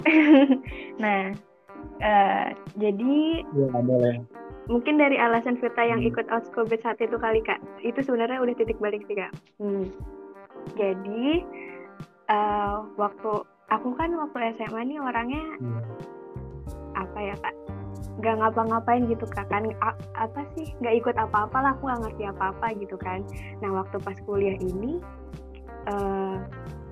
nah, 0.97 1.33
eh, 1.99 2.45
jadi 2.75 3.15
Iya, 3.47 3.67
boleh. 3.75 4.15
mungkin 4.67 4.95
dari 4.95 5.17
alasan 5.17 5.57
Vita 5.57 5.81
yang 5.81 5.99
Hmm. 5.99 6.09
ikut 6.09 6.25
Outskobet 6.27 6.81
saat 6.81 6.97
itu 6.97 7.17
kali 7.17 7.41
kak 7.41 7.59
itu 7.81 7.97
sebenarnya 7.99 8.39
udah 8.39 8.55
titik 8.55 8.77
balik 8.77 9.03
sih 9.03 9.13
kak 9.15 9.33
Hmm. 9.57 9.89
jadi 10.73 11.41
eh, 12.27 12.75
waktu 12.95 13.31
aku 13.67 13.89
kan 13.93 14.09
waktu 14.15 14.37
SMA 14.55 14.81
nih 14.85 14.99
orangnya 14.99 15.43
Iya. 15.57 15.81
apa 16.95 17.19
ya 17.19 17.35
kak 17.35 17.55
nggak 18.21 18.37
ngapa-ngapain 18.37 19.09
gitu 19.09 19.25
kak 19.27 19.49
kan? 19.49 19.65
A- 19.81 19.97
apa 20.15 20.45
sih? 20.53 20.69
Nggak 20.79 20.95
ikut 21.01 21.15
apa-apa 21.17 21.57
lah 21.57 21.71
aku 21.73 21.89
nggak 21.89 22.01
ngerti 22.05 22.23
apa-apa 22.29 22.65
gitu 22.77 22.95
kan. 22.95 23.25
Nah 23.59 23.81
waktu 23.81 23.97
pas 23.99 24.17
kuliah 24.23 24.55
ini 24.61 25.01
eh, 25.89 26.37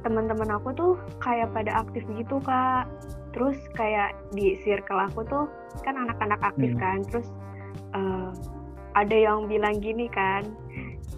teman-teman 0.02 0.50
aku 0.58 0.74
tuh 0.74 0.94
kayak 1.22 1.54
pada 1.54 1.86
aktif 1.86 2.02
gitu 2.18 2.42
kak. 2.42 2.90
Terus 3.30 3.56
kayak 3.78 4.18
di 4.34 4.58
circle 4.66 4.98
aku 4.98 5.22
tuh 5.30 5.46
kan 5.86 5.94
anak-anak 5.94 6.42
aktif 6.42 6.74
Hmm. 6.74 6.82
kan 6.82 6.98
terus 7.06 7.28
eh, 7.94 8.30
ada 8.98 9.14
yang 9.16 9.46
bilang 9.46 9.78
gini 9.78 10.10
kan 10.10 10.42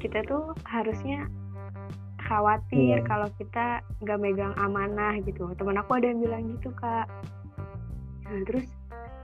kita 0.03 0.19
tuh 0.27 0.51
harusnya 0.67 1.31
khawatir 2.21 2.99
Iya. 2.99 3.07
kalau 3.07 3.27
kita 3.35 3.79
nggak 4.03 4.19
megang 4.19 4.55
amanah 4.59 5.19
gitu. 5.23 5.51
Teman 5.55 5.79
aku 5.79 5.99
ada 5.99 6.11
yang 6.11 6.19
bilang 6.19 6.43
gitu 6.51 6.71
kak. 6.75 7.07
Nah, 8.27 8.41
terus 8.47 8.67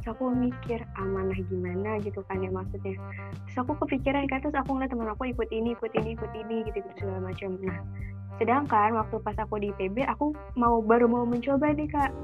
terus 0.08 0.24
aku 0.24 0.32
mikir 0.32 0.80
amanah 0.96 1.36
gimana? 1.52 2.00
gitu 2.00 2.24
kan 2.32 2.40
ya 2.40 2.48
maksudnya. 2.48 2.96
Terus 3.44 3.58
aku 3.60 3.76
kepikiran 3.84 4.24
kan 4.32 4.40
terus 4.40 4.56
aku 4.56 4.80
ngeliat 4.80 4.96
teman 4.96 5.12
aku 5.12 5.28
ikut 5.28 5.52
ini 5.52 5.76
ikut 5.76 5.92
ini 6.00 6.16
ikut 6.16 6.32
ini 6.32 6.64
gitu, 6.64 6.80
gitu 6.80 7.04
segala 7.04 7.28
macam. 7.28 7.60
Nah 7.60 7.84
sedangkan 8.40 8.96
waktu 8.96 9.20
pas 9.20 9.36
aku 9.36 9.60
di 9.60 9.76
PB 9.76 10.08
aku 10.08 10.32
mau 10.56 10.80
baru 10.80 11.12
mau 11.12 11.28
mencoba 11.28 11.76
nih 11.76 11.92
kak. 11.92 12.16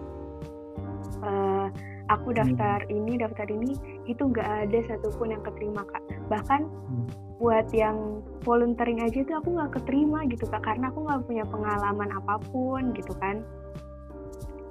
Eh, 1.27 1.67
aku 2.07 2.31
daftar 2.31 2.87
ini 2.87 3.19
daftar 3.19 3.51
ini 3.51 3.75
itu 4.07 4.31
nggak 4.31 4.47
ada 4.47 4.79
satupun 4.87 5.35
yang 5.35 5.43
keterima 5.43 5.83
kak. 5.83 6.03
Bahkan 6.31 6.63
Hmm. 6.63 7.03
buat 7.43 7.67
yang 7.75 8.23
volunteering 8.47 9.03
aja 9.03 9.27
tuh 9.27 9.43
aku 9.43 9.59
nggak 9.59 9.75
keterima 9.75 10.23
gitu 10.31 10.47
kak 10.47 10.63
karena 10.63 10.87
aku 10.87 11.03
nggak 11.03 11.27
punya 11.27 11.43
pengalaman 11.51 12.15
apa 12.15 12.39
pun 12.47 12.95
gitu 12.95 13.11
kan. 13.19 13.43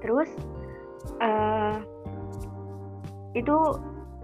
Terus 0.01 0.33
eh 1.21 1.77
itu 3.33 3.57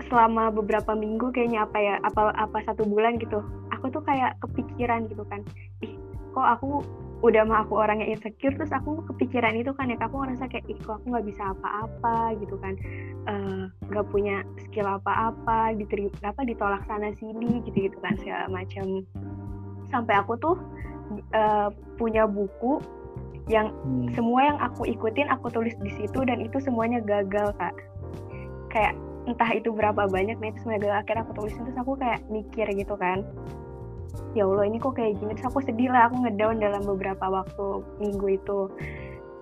selama 0.09 0.55
beberapa 0.55 0.95
minggu 0.95 1.35
kayaknya 1.35 1.67
apa 1.67 1.79
ya 1.79 1.95
apa 2.07 2.31
apa 2.39 2.59
satu 2.65 2.87
bulan 2.87 3.19
gitu 3.19 3.43
aku 3.75 3.91
tuh 3.91 4.03
kayak 4.03 4.39
kepikiran 4.43 5.07
gitu 5.11 5.23
kan. 5.27 5.43
Ih 5.85 5.95
kok 6.35 6.47
aku 6.59 6.83
udah 7.19 7.43
mah 7.43 7.67
aku 7.67 7.75
orangnya 7.75 8.07
insecure 8.07 8.55
terus 8.55 8.71
aku 8.71 9.03
kepikiran 9.11 9.59
itu 9.59 9.75
kan 9.75 9.91
ya 9.91 9.99
aku 9.99 10.23
ngerasa 10.23 10.47
kayak 10.47 10.71
ih 10.71 10.79
kok 10.79 11.03
aku 11.03 11.07
nggak 11.11 11.27
bisa 11.27 11.43
apa-apa 11.51 12.39
gitu 12.39 12.57
kan. 12.63 12.75
Eh, 13.27 13.65
nggak 13.91 14.07
punya 14.11 14.47
skill 14.67 14.87
apa-apa 14.87 15.75
diterima 15.75 16.15
apa 16.23 16.47
ditolak 16.47 16.83
sana 16.87 17.11
sini 17.19 17.63
gitu 17.67 17.91
gitu 17.91 17.99
kan 17.99 18.15
segala 18.23 18.47
macam 18.51 19.03
sampai 19.91 20.15
aku 20.15 20.39
tuh 20.39 20.57
eh, 21.35 21.69
punya 21.99 22.29
buku 22.29 22.79
yang 23.49 23.73
Hmm. 23.73 24.13
semua 24.13 24.45
yang 24.45 24.59
aku 24.61 24.85
ikutin 24.85 25.33
aku 25.33 25.49
tulis 25.49 25.73
di 25.81 25.89
situ 25.97 26.21
dan 26.21 26.45
itu 26.45 26.61
semuanya 26.61 27.01
gagal 27.01 27.49
kak 27.57 27.73
kayak 28.69 28.95
entah 29.29 29.51
itu 29.53 29.69
berapa 29.77 30.09
banyak 30.09 30.41
nah 30.41 30.49
itu 30.49 30.65
gagal 30.65 31.05
akhirnya 31.05 31.23
aku 31.29 31.33
tulisin 31.37 31.69
terus 31.69 31.77
aku 31.77 31.93
kayak 32.01 32.25
mikir 32.33 32.65
gitu 32.73 32.97
kan. 32.97 33.21
Ya 34.33 34.49
Allah 34.49 34.65
ini 34.69 34.81
kok 34.81 34.97
kayak 34.97 35.21
gini? 35.21 35.37
Terus 35.37 35.49
aku 35.53 35.61
sedih 35.65 35.93
lah 35.93 36.09
aku 36.09 36.25
ngedown 36.25 36.61
dalam 36.61 36.83
beberapa 36.85 37.29
waktu 37.29 37.85
minggu 38.01 38.41
itu. 38.41 38.61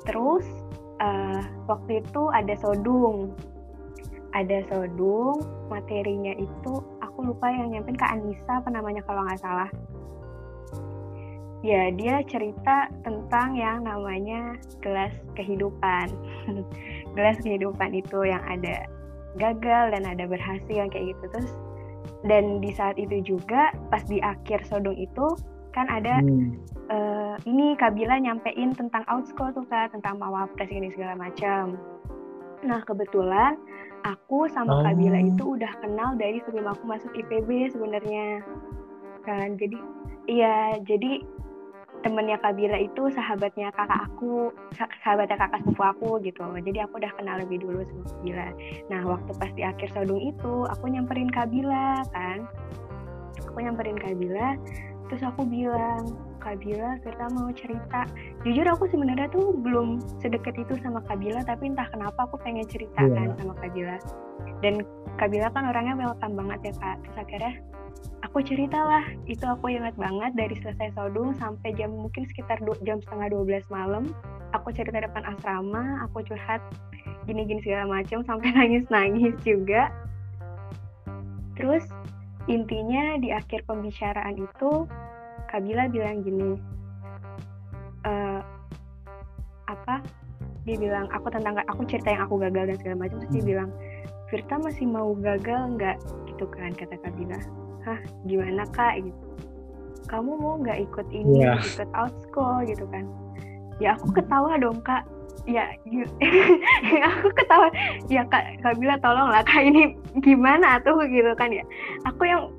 Terus 0.02 0.46
eh, 0.98 1.42
waktu 1.70 2.02
itu 2.02 2.22
ada 2.34 2.54
sodung. 2.58 3.30
Ada 4.34 4.66
sodung 4.68 5.40
materinya 5.70 6.34
itu 6.36 6.72
aku 7.00 7.32
lupa 7.32 7.48
yang 7.48 7.72
nyampein 7.72 7.96
Kak 7.96 8.12
Anissa 8.18 8.60
apa 8.60 8.68
namanya 8.68 9.00
kalau 9.06 9.22
nggak 9.24 9.40
salah. 9.40 9.70
Ya 11.64 11.88
dia 11.90 12.20
cerita 12.28 12.92
tentang 13.00 13.56
yang 13.56 13.86
namanya 13.86 14.60
gelas 14.82 15.14
kehidupan. 15.34 16.10
Gelas 17.16 17.40
kehidupan 17.40 17.96
itu 17.96 18.28
yang 18.28 18.44
ada 18.44 18.84
gagal 19.36 19.92
dan 19.92 20.02
ada 20.04 20.24
berhasil 20.26 20.88
kayak 20.90 21.14
gitu 21.14 21.24
terus 21.32 21.52
dan 22.24 22.58
di 22.58 22.72
saat 22.74 22.96
itu 22.96 23.22
juga 23.22 23.70
pas 23.92 24.02
di 24.08 24.18
akhir 24.18 24.64
sodong 24.66 24.96
itu 24.96 25.36
kan 25.76 25.86
ada 25.92 26.24
Hmm. 26.24 26.56
eh, 26.88 27.34
ini 27.44 27.76
Kabila 27.76 28.16
nyampein 28.16 28.72
tentang 28.72 29.04
outscore 29.12 29.52
tuh 29.52 29.68
kak 29.68 29.92
tentang 29.92 30.16
mawapres 30.16 30.72
ini 30.72 30.88
segala 30.96 31.14
macam 31.20 31.76
nah 32.64 32.80
kebetulan 32.82 33.60
aku 34.08 34.48
sama 34.48 34.80
Oh. 34.80 34.82
Kabila 34.86 35.20
itu 35.20 35.44
udah 35.60 35.72
kenal 35.84 36.16
dari 36.16 36.40
sebelum 36.48 36.72
aku 36.72 36.88
masuk 36.88 37.12
IPB 37.12 37.76
sebenarnya 37.76 38.40
kan 39.28 39.58
jadi 39.60 39.78
iya 40.30 40.78
jadi 40.86 41.20
temennya 42.06 42.38
Kabila 42.38 42.78
itu 42.78 43.10
sahabatnya 43.10 43.74
kakak 43.74 44.06
aku 44.06 44.54
sa- 44.78 44.86
sahabatnya 45.02 45.34
kakak 45.42 45.58
sepupu 45.66 45.82
aku 45.82 46.08
gitu. 46.22 46.46
Jadi 46.46 46.78
aku 46.78 47.02
udah 47.02 47.10
kenal 47.18 47.42
lebih 47.42 47.66
dulu 47.66 47.82
sama 47.82 48.06
Kabila 48.06 48.46
nah 48.86 49.00
waktu 49.02 49.30
pas 49.34 49.50
di 49.58 49.62
akhir 49.66 49.90
sodung 49.90 50.22
itu 50.22 50.54
aku 50.70 50.86
nyamperin 50.86 51.26
Kabila 51.26 52.06
kan? 52.14 52.46
Aku 53.50 53.58
nyamperin 53.58 53.98
Kabila 53.98 54.54
terus 55.10 55.22
aku 55.26 55.42
bilang 55.46 56.14
Kabila 56.38 56.94
kita 57.02 57.26
mau 57.34 57.50
cerita. 57.50 58.06
Jujur 58.46 58.66
aku 58.70 58.86
sebenarnya 58.86 59.26
tuh 59.34 59.50
belum 59.58 59.98
sedekat 60.22 60.54
itu 60.62 60.78
sama 60.78 61.02
Kabila 61.10 61.42
tapi 61.42 61.74
entah 61.74 61.90
kenapa 61.90 62.30
aku 62.30 62.38
pengen 62.38 62.70
cerita 62.70 63.02
Iya. 63.02 63.14
kan 63.18 63.28
sama 63.42 63.54
Kabila 63.58 63.98
dan 64.62 64.86
Kabila 65.18 65.50
kan 65.50 65.66
orangnya 65.66 65.98
welcome 65.98 66.38
banget 66.38 66.70
ya 66.70 66.72
kak. 66.78 66.96
Terus 67.02 67.16
akhirnya 67.18 67.52
aku 68.24 68.42
ceritalah 68.42 69.04
itu 69.24 69.44
aku 69.46 69.72
ingat 69.72 69.94
banget 69.96 70.32
dari 70.36 70.54
selesai 70.60 70.92
sodung 70.96 71.32
sampai 71.36 71.72
jam 71.76 71.92
mungkin 71.94 72.26
sekitar 72.28 72.60
du- 72.60 72.78
jam 72.84 73.00
setengah 73.00 73.32
12 73.32 73.64
malam. 73.72 74.04
Aku 74.54 74.72
cerita 74.72 74.98
depan 75.00 75.24
asrama 75.26 76.04
aku 76.06 76.24
curhat 76.24 76.62
gini-gini 77.24 77.60
segala 77.62 78.00
macam 78.00 78.22
sampai 78.24 78.52
nangis-nangis 78.56 79.34
juga. 79.42 79.88
Terus 81.56 81.84
intinya 82.46 83.18
di 83.18 83.32
akhir 83.32 83.66
pembicaraan 83.66 84.36
itu 84.38 84.86
Kabila 85.50 85.88
bilang 85.90 86.22
gini 86.22 86.58
"Eh, 88.06 88.40
apa 89.66 89.98
dia 90.66 90.76
bilang 90.78 91.06
aku 91.10 91.30
tentang 91.30 91.58
aku 91.66 91.86
cerita 91.86 92.10
yang 92.14 92.26
aku 92.26 92.38
gagal 92.42 92.74
dan 92.74 92.76
segala 92.82 92.96
macam 93.06 93.16
terus 93.22 93.32
dia 93.34 93.42
Hmm. 93.42 93.50
bilang 93.50 93.70
Virta 94.26 94.58
masih 94.58 94.90
mau 94.90 95.14
gagal 95.14 95.78
nggak? 95.78 95.96
Gitu 96.26 96.44
kan 96.50 96.74
kata 96.74 96.98
Kabila 96.98 97.38
hah 97.86 97.98
gimana 98.26 98.66
kak? 98.74 98.98
gitu. 99.00 99.22
Kamu 100.06 100.38
mau 100.38 100.58
nggak 100.58 100.86
ikut 100.86 101.06
ini 101.10 101.42
Iya. 101.42 101.58
ikut 101.62 101.90
outsco 101.94 102.62
gitu 102.66 102.84
kan. 102.90 103.06
Ya 103.78 103.94
aku 103.94 104.10
ketawa 104.14 104.58
dong 104.58 104.82
kak. 104.82 105.06
Ya 105.46 105.70
aku 107.14 107.28
ketawa. 107.34 107.70
Ya 108.10 108.22
kak 108.26 108.58
kak 108.62 108.74
Bila 108.78 108.98
tolong 108.98 109.30
lah 109.30 109.42
kak 109.46 109.62
ini 109.62 109.94
gimana 110.22 110.82
tuh? 110.82 110.98
gitu 111.06 111.30
kan 111.38 111.50
ya. 111.54 111.62
Aku 112.06 112.26
yang 112.26 112.50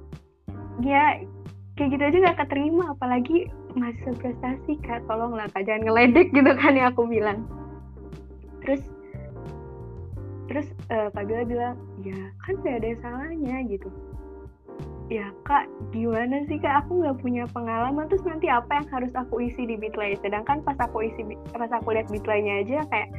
ya 0.84 1.20
kayak 1.78 1.94
gitu 1.94 2.04
aja 2.10 2.18
gak 2.34 2.40
keterima 2.48 2.96
apalagi 2.96 3.48
masih 3.76 4.12
prestasi 4.20 4.80
kak. 4.84 5.04
Tolong 5.08 5.36
lah 5.36 5.48
kak 5.52 5.68
jangan 5.68 5.88
ngeledek 5.92 6.32
gitu 6.32 6.52
kan 6.56 6.76
ya 6.76 6.88
aku 6.92 7.04
bilang. 7.08 7.44
Terus 8.64 8.84
terus 10.48 10.68
uh, 10.92 11.12
Kak 11.12 11.28
Bila 11.28 11.44
bilang 11.44 11.76
ya 12.04 12.16
kan 12.44 12.56
gak 12.64 12.80
ada 12.80 12.92
salahnya 13.04 13.68
gitu 13.68 13.92
ya 15.08 15.32
kak 15.48 15.72
gimana 15.96 16.44
sih 16.52 16.60
kak? 16.60 16.84
Aku 16.86 17.00
nggak 17.00 17.20
punya 17.24 17.44
pengalaman. 17.56 18.08
Terus 18.12 18.28
nanti 18.28 18.52
apa 18.52 18.84
yang 18.84 18.88
harus 18.92 19.12
aku 19.16 19.44
isi 19.44 19.64
di 19.64 19.76
Bitlay 19.80 20.20
sedangkan 20.20 20.64
pas 20.64 20.76
aku 20.80 21.08
isi 21.08 21.24
pas 21.56 21.72
aku 21.72 21.96
lihat 21.96 22.12
Bitlaynya 22.12 22.64
aja 22.64 22.84
kayak 22.92 23.10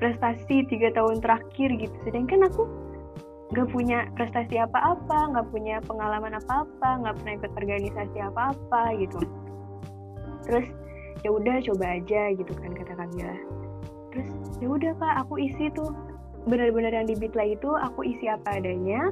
prestasi 0.00 0.64
tiga 0.68 0.92
tahun 0.96 1.20
terakhir 1.20 1.68
gitu. 1.76 1.96
Sedangkan 2.08 2.48
aku 2.48 2.64
nggak 3.52 3.68
punya 3.70 4.08
prestasi 4.16 4.56
apa-apa 4.56 5.36
nggak 5.36 5.46
punya 5.52 5.78
pengalaman 5.84 6.34
apa-apa 6.40 6.90
nggak 7.04 7.14
pernah 7.20 7.34
ikut 7.36 7.52
organisasi 7.54 8.18
apa-apa 8.24 8.82
gitu. 8.98 9.20
Terus 10.48 10.66
ya 11.22 11.30
udah 11.32 11.56
coba 11.72 11.86
aja 12.00 12.22
gitu 12.32 12.52
kan 12.56 12.72
kata 12.72 12.92
Kamila. 12.96 13.36
Terus 14.16 14.28
ya 14.64 14.68
udah 14.72 14.92
kak 14.96 15.14
aku 15.28 15.44
isi 15.44 15.68
tuh. 15.76 15.92
Benar-benar 16.44 16.92
yang 16.92 17.08
di 17.08 17.16
Bitlay 17.16 17.56
itu 17.56 17.72
aku 17.72 18.04
isi 18.04 18.28
apa 18.28 18.60
adanya 18.60 19.08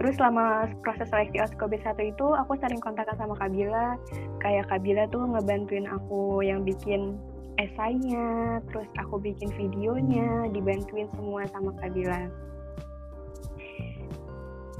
Terus 0.00 0.18
selama 0.18 0.72
proses 0.82 1.06
seleksi 1.12 1.38
Osko 1.38 1.68
B1 1.68 1.94
itu 2.00 2.26
aku 2.34 2.58
sering 2.58 2.80
kontak 2.82 3.06
sama 3.14 3.38
Kabila. 3.38 3.94
Kayak 4.42 4.66
Kabila 4.72 5.06
tuh 5.12 5.22
ngebantuin 5.30 5.86
aku 5.86 6.42
yang 6.42 6.66
bikin 6.66 7.20
esainya, 7.60 8.58
terus 8.72 8.88
aku 8.96 9.20
bikin 9.20 9.52
videonya, 9.54 10.48
dibantuin 10.50 11.06
semua 11.14 11.44
sama 11.52 11.70
Kabila. 11.78 12.26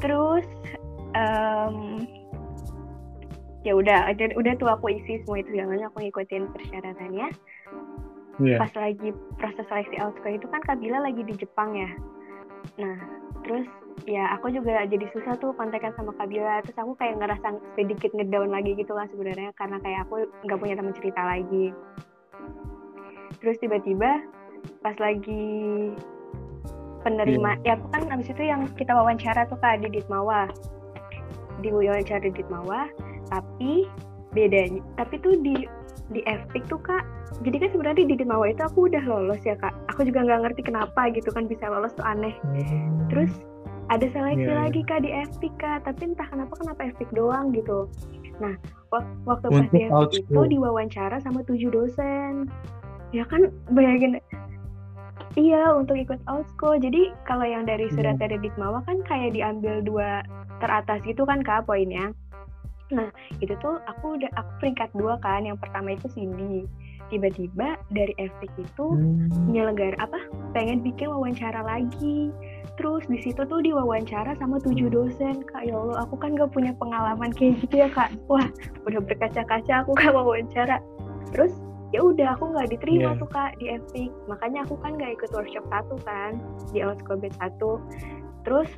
Terus 0.00 0.48
um, 1.14 2.02
ya 3.62 3.78
udah 3.78 4.10
udah 4.18 4.52
tuh 4.58 4.68
aku 4.72 4.90
isi 4.90 5.22
semua 5.22 5.38
itu 5.38 5.54
jalannya 5.54 5.86
aku 5.86 6.02
ngikutin 6.02 6.50
persyaratannya. 6.50 7.28
Yeah. 8.40 8.58
Pas 8.58 8.72
lagi 8.74 9.12
proses 9.38 9.64
seleksi 9.68 9.96
Osko 10.02 10.28
itu 10.32 10.46
kan 10.48 10.64
Kabila 10.64 11.04
lagi 11.04 11.22
di 11.22 11.36
Jepang 11.36 11.76
ya. 11.76 11.90
Nah, 12.78 12.98
terus 13.44 13.66
ya 14.08 14.32
aku 14.34 14.50
juga 14.50 14.82
jadi 14.88 15.06
susah 15.12 15.36
tuh 15.38 15.52
kontekan 15.54 15.92
sama 15.94 16.16
Kabila 16.16 16.64
terus 16.64 16.78
aku 16.80 16.96
kayak 16.96 17.20
ngerasa 17.20 17.60
sedikit 17.76 18.10
ngedown 18.16 18.50
lagi 18.50 18.72
gitu 18.74 18.96
lah 18.96 19.06
sebenarnya 19.12 19.52
karena 19.54 19.76
kayak 19.84 20.08
aku 20.08 20.26
nggak 20.48 20.60
punya 20.60 20.74
teman 20.78 20.94
cerita 20.96 21.22
lagi. 21.22 21.74
Terus 23.42 23.56
tiba-tiba 23.58 24.22
pas 24.82 24.94
lagi 25.02 25.90
penerima 27.02 27.58
yeah. 27.62 27.74
ya 27.74 27.78
aku 27.78 27.86
kan 27.90 28.02
abis 28.14 28.30
itu 28.30 28.42
yang 28.46 28.62
kita 28.78 28.94
wawancara 28.94 29.46
tuh 29.50 29.58
kak 29.58 29.82
di 29.82 29.90
Ditmawa 29.90 30.46
di 31.62 31.68
wawancara 31.70 32.22
di 32.22 32.30
Ditmawa 32.30 32.86
tapi 33.30 33.86
bedanya 34.30 34.80
tapi 34.94 35.18
tuh 35.18 35.34
di 35.42 35.66
di 36.12 36.20
FPIC 36.24 36.64
tuh 36.68 36.80
kak. 36.80 37.04
Jadi 37.42 37.56
kan 37.58 37.68
sebenarnya 37.72 38.04
di 38.06 38.16
Ditmawa 38.20 38.52
itu 38.52 38.62
aku 38.62 38.86
udah 38.92 39.02
lolos 39.08 39.40
ya 39.42 39.56
kak. 39.56 39.72
Aku 39.92 40.04
juga 40.06 40.22
nggak 40.24 40.40
ngerti 40.46 40.62
kenapa 40.68 41.10
gitu 41.10 41.32
kan 41.32 41.48
bisa 41.48 41.66
lolos 41.68 41.92
tuh 41.96 42.04
aneh. 42.04 42.36
Hmm. 42.44 43.08
terus 43.08 43.32
ada 43.90 44.06
seleksi 44.08 44.46
yeah. 44.46 44.56
Iya. 44.56 44.62
lagi 44.68 44.80
kak 44.86 45.00
di 45.02 45.10
FPIC 45.10 45.54
kak. 45.58 45.78
Tapi 45.88 46.14
entah 46.14 46.28
kenapa 46.28 46.52
kenapa 46.54 46.80
FPIC 46.94 47.10
doang 47.16 47.50
gitu. 47.56 47.88
Nah 48.38 48.54
waktu 49.26 49.46
pas 49.48 49.68
di 49.72 49.80
FPIC 49.88 50.28
itu 50.28 50.40
diwawancara 50.52 51.16
sama 51.24 51.40
tujuh 51.48 51.72
dosen. 51.72 52.46
Ya 53.10 53.24
kan 53.26 53.52
bayangin. 53.72 54.20
Iya 55.32 55.72
untuk 55.72 55.96
ikut 55.96 56.20
outsko 56.28 56.76
jadi 56.76 57.08
kalau 57.24 57.48
yang 57.48 57.64
dari 57.64 57.88
iya. 57.88 57.94
surat 57.96 58.16
dari 58.20 58.36
Dikmawa 58.36 58.84
kan 58.84 59.00
kayak 59.08 59.32
diambil 59.32 59.80
dua 59.80 60.20
teratas 60.60 61.00
gitu 61.08 61.24
kan 61.24 61.40
kak 61.40 61.64
poinnya 61.64 62.12
nah 62.92 63.08
itu 63.40 63.56
tuh 63.64 63.80
aku 63.88 64.20
udah 64.20 64.30
aku 64.36 64.50
peringkat 64.60 64.92
dua 64.94 65.16
kan. 65.24 65.48
Yang 65.48 65.58
pertama 65.64 65.96
itu 65.96 66.06
Cindy. 66.12 66.68
Tiba-tiba 67.10 67.76
dari 67.92 68.16
FPIC 68.16 68.72
itu 68.72 68.86
hmm. 68.96 69.52
nyelenggara 69.52 69.96
apa? 70.00 70.20
Pengen 70.56 70.80
bikin 70.84 71.12
wawancara 71.12 71.60
lagi. 71.64 72.32
Terus 72.80 73.04
di 73.04 73.20
situ 73.20 73.44
tuh 73.44 73.60
diwawancara 73.60 74.32
sama 74.40 74.60
tujuh 74.60 74.88
hmm. 74.88 74.96
dosen. 74.96 75.44
Kak 75.44 75.68
ya 75.68 75.76
allah 75.76 76.04
aku 76.04 76.16
kan 76.16 76.36
gak 76.36 76.52
punya 76.52 76.72
pengalaman 76.76 77.32
kayak 77.32 77.60
gitu 77.64 77.84
ya 77.84 77.88
kak. 77.92 78.12
Wah 78.28 78.44
udah 78.88 79.00
berkaca-kaca 79.00 79.84
aku 79.84 79.92
gak 79.96 80.12
wawancara. 80.12 80.80
Terus 81.32 81.52
ya 81.92 82.00
udah 82.00 82.32
aku 82.32 82.56
nggak 82.56 82.72
diterima 82.72 83.12
yeah. 83.12 83.20
tuh 83.20 83.28
kak 83.28 83.52
di 83.60 83.68
FPIC 83.68 84.12
makanya 84.24 84.64
aku 84.64 84.80
kan 84.80 84.96
nggak 84.96 85.12
ikut 85.12 85.28
workshop 85.36 85.60
satu 85.68 86.00
kan 86.08 86.40
di 86.72 86.80
Outskobet 86.80 87.36
satu. 87.36 87.76
Terus 88.48 88.68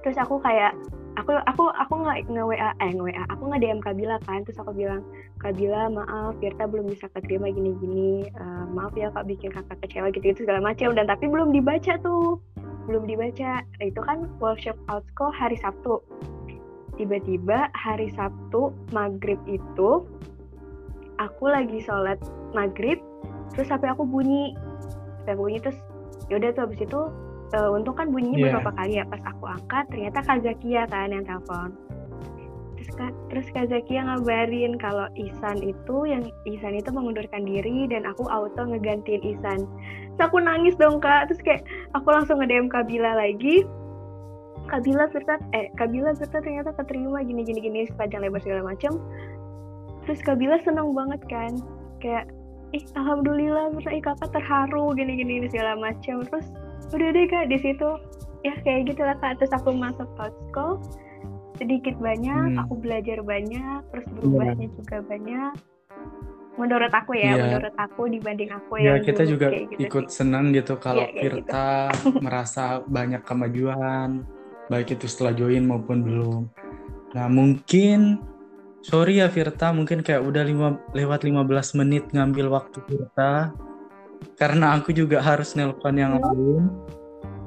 terus 0.00 0.16
aku 0.16 0.40
kayak 0.40 0.72
aku 1.16 1.32
aku 1.48 1.72
aku 1.72 1.94
nggak 2.04 2.28
nge 2.28 2.44
WA 2.44 2.70
eh 2.80 2.90
nge 2.92 3.04
WA 3.08 3.22
aku 3.32 3.42
nggak 3.48 3.60
DM 3.64 3.80
Kabila 3.80 4.16
kan 4.28 4.44
terus 4.44 4.60
aku 4.60 4.72
bilang 4.76 5.00
Kabila 5.40 5.88
maaf 5.88 6.36
Firta 6.38 6.68
belum 6.68 6.92
bisa 6.92 7.08
keterima 7.12 7.48
gini 7.48 7.72
gini 7.80 8.10
uh, 8.36 8.68
maaf 8.68 8.92
ya 8.92 9.08
kak 9.12 9.24
bikin 9.24 9.48
kakak 9.48 9.80
kecewa 9.80 10.12
gitu 10.12 10.32
gitu 10.32 10.44
segala 10.44 10.60
macam 10.60 10.92
dan 10.92 11.08
tapi 11.08 11.24
belum 11.28 11.56
dibaca 11.56 11.96
tuh 12.04 12.40
belum 12.86 13.04
dibaca. 13.04 13.66
Itu 13.82 14.00
kan 14.06 14.30
workshop 14.38 14.78
outsko 14.88 15.34
hari 15.34 15.58
Sabtu. 15.58 16.00
Tiba-tiba 16.96 17.68
hari 17.76 18.08
Sabtu 18.14 18.72
maghrib 18.94 19.36
itu 19.44 20.06
aku 21.20 21.44
lagi 21.50 21.82
sholat 21.84 22.16
maghrib 22.56 23.02
terus 23.52 23.68
sampai 23.68 23.92
aku 23.92 24.06
bunyi. 24.06 24.54
Sampai 25.26 25.36
bunyi 25.36 25.58
terus 25.60 25.76
yaudah 26.30 26.54
tuh 26.54 26.70
habis 26.70 26.80
itu 26.80 27.00
uh, 27.54 27.70
untuk 27.74 27.98
kan 27.98 28.10
bunyinya 28.10 28.38
yeah. 28.38 28.44
beberapa 28.58 28.70
kali 28.74 28.92
ya. 28.98 29.04
Pas 29.06 29.22
aku 29.22 29.44
angkat 29.46 29.84
ternyata 29.92 30.18
Kak 30.24 30.38
Zakia 30.42 30.82
kan 30.90 31.12
yang 31.12 31.26
telepon. 31.26 31.70
Terus 32.76 32.92
kak 32.92 33.12
terus 33.32 33.46
kak 33.56 33.66
Zakia 33.72 34.04
ngabarin 34.04 34.76
kalau 34.76 35.08
Isan 35.16 35.64
itu 35.64 35.96
yang 36.04 36.22
Isan 36.44 36.76
itu 36.76 36.92
mengundurkan 36.92 37.48
diri 37.48 37.88
dan 37.88 38.04
aku 38.04 38.28
auto 38.28 38.68
ngegantiin 38.68 39.24
Isan 39.24 39.64
terus 40.12 40.20
aku 40.20 40.38
nangis 40.38 40.76
dong 40.76 41.00
kak. 41.00 41.32
Terus 41.32 41.40
kayak 41.42 41.62
aku 41.96 42.08
langsung 42.12 42.38
nge 42.38 42.52
DM 42.52 42.68
Kabila 42.68 43.16
lagi. 43.16 43.64
Kabila 44.68 45.08
serta 45.08 45.40
eh 45.56 45.72
Kabila 45.78 46.12
serta 46.14 46.42
ternyata 46.42 46.74
keterima 46.74 47.22
gini 47.24 47.46
gini 47.46 47.60
gini 47.64 47.80
sepanjang 47.86 48.26
lebar 48.26 48.42
segala 48.42 48.74
macam 48.74 48.98
terus 50.04 50.20
Kabila 50.20 50.60
seneng 50.62 50.92
banget 50.92 51.22
kan. 51.32 51.56
Kayak 52.04 52.28
ih 52.74 52.84
alhamdulillah 52.98 53.72
terus 53.72 53.88
ih 53.88 54.02
kakak 54.02 54.30
terharu 54.34 54.92
gini 54.98 55.22
gini 55.22 55.48
segala 55.48 55.78
macam 55.78 56.26
terus 56.26 56.46
udah 56.94 57.08
deh 57.10 57.26
kak 57.26 57.50
di 57.50 57.58
situ 57.58 57.90
ya 58.46 58.54
kayak 58.62 58.94
gitulah 58.94 59.16
kak 59.18 59.42
terus 59.42 59.52
aku 59.54 59.74
masuk 59.74 60.06
Outsko 60.20 60.78
sedikit 61.56 61.96
banyak 61.98 62.54
hmm. 62.54 62.62
aku 62.62 62.74
belajar 62.78 63.18
banyak 63.24 63.80
terus 63.90 64.06
berubahnya 64.12 64.68
yeah. 64.68 64.76
juga 64.76 64.96
banyak 65.02 65.52
menurut 66.56 66.92
aku 66.92 67.12
ya 67.16 67.36
yeah. 67.36 67.36
menurut 67.48 67.74
aku 67.76 68.02
dibanding 68.08 68.50
aku 68.52 68.72
ya 68.80 69.00
kita 69.00 69.28
juga 69.28 69.52
gitu 69.52 69.80
ikut 69.88 70.06
sih. 70.08 70.22
senang 70.22 70.52
gitu 70.52 70.76
kalau 70.80 71.04
yeah, 71.04 71.16
Firta 71.16 71.90
gitu. 71.92 72.20
merasa 72.24 72.80
banyak 72.84 73.22
kemajuan 73.24 74.24
baik 74.68 74.96
itu 74.96 75.06
setelah 75.08 75.32
join 75.36 75.64
maupun 75.64 76.04
belum 76.04 76.42
nah 77.16 77.26
mungkin 77.28 78.20
sorry 78.84 79.24
ya 79.24 79.28
Firta 79.32 79.72
mungkin 79.72 80.04
kayak 80.04 80.22
udah 80.22 80.44
lima, 80.44 80.68
lewat 80.92 81.24
15 81.24 81.80
menit 81.80 82.04
ngambil 82.12 82.52
waktu 82.52 82.78
Firta 82.84 83.52
karena 84.36 84.76
aku 84.76 84.92
juga 84.92 85.24
harus 85.24 85.56
nelpon 85.56 85.96
yang 85.96 86.20
lain. 86.20 86.68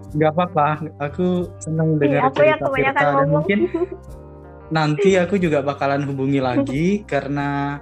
Nggak 0.09 0.31
apa-apa 0.33 0.67
aku 0.97 1.53
senang 1.61 2.01
dengar 2.01 2.33
aku 2.33 2.41
cerita 2.41 2.65
Firta 2.73 3.01
dan 3.21 3.27
mungkin 3.29 3.59
nanti 4.77 5.13
aku 5.21 5.37
juga 5.37 5.61
bakalan 5.61 6.01
hubungi 6.09 6.41
lagi 6.41 7.05
karena 7.05 7.77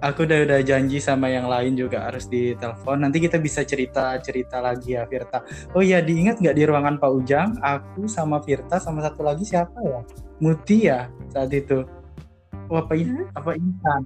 aku 0.00 0.24
udah 0.24 0.48
udah 0.48 0.60
janji 0.64 0.96
sama 0.96 1.28
yang 1.28 1.52
lain 1.52 1.76
juga 1.76 2.08
harus 2.08 2.24
ditelepon. 2.24 3.04
Nanti 3.04 3.20
kita 3.20 3.36
bisa 3.36 3.60
cerita 3.68 4.16
cerita 4.24 4.64
lagi 4.64 4.96
ya 4.96 5.04
Firta. 5.04 5.44
Oh 5.76 5.84
iya 5.84 6.00
diingat 6.00 6.40
nggak 6.40 6.56
di 6.56 6.64
ruangan 6.64 6.96
Pak 6.96 7.10
Ujang? 7.12 7.60
Aku 7.60 8.08
sama 8.08 8.40
Firta 8.40 8.80
sama 8.80 9.04
satu 9.04 9.20
lagi 9.20 9.44
siapa 9.44 9.76
ya? 9.84 10.00
Muti 10.40 10.88
ya 10.88 11.12
saat 11.28 11.52
itu. 11.52 11.84
Oh, 12.72 12.80
apa 12.80 12.96
ini 12.96 13.12
hmm? 13.12 13.36
apa 13.36 13.50
Intan? 13.52 14.02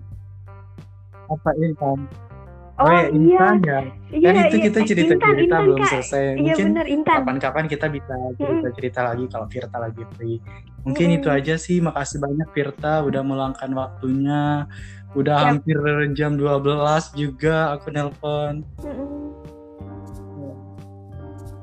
Apa 1.30 1.50
Intan 1.62 2.25
Oh, 2.76 2.84
oh 2.84 2.92
ya, 2.92 3.08
Intan 3.08 3.56
iya. 3.64 3.80
ya. 4.12 4.20
Kan 4.20 4.34
iya, 4.36 4.42
itu 4.52 4.56
iya. 4.60 4.64
kita 4.68 4.78
cerita-cerita 4.84 5.56
belum 5.64 5.80
Kak. 5.80 5.90
selesai. 5.96 6.24
Iya, 6.36 6.54
Mungkin 6.60 7.00
kapan-kapan 7.08 7.64
kita 7.72 7.86
bisa 7.88 8.14
cerita-cerita 8.36 9.00
lagi 9.00 9.24
kalau 9.32 9.46
Firta 9.48 9.76
lagi 9.80 10.02
free. 10.12 10.36
Mungkin 10.84 11.08
itu 11.16 11.28
aja 11.32 11.56
sih. 11.56 11.80
Makasih 11.80 12.20
banyak 12.20 12.48
Firta 12.52 13.00
udah 13.00 13.24
meluangkan 13.24 13.72
waktunya. 13.72 14.68
Udah 15.16 15.36
yep. 15.40 15.46
hampir 15.56 15.80
jam 16.12 16.36
12 16.36 17.16
juga 17.16 17.80
aku 17.80 17.88
nelpon. 17.88 18.60